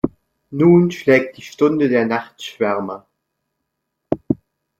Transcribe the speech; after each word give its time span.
Nun 0.49 0.89
schlägt 0.89 1.37
die 1.37 1.43
Stunde 1.43 1.87
der 1.87 2.07
Nachtschwärmer. 2.07 3.05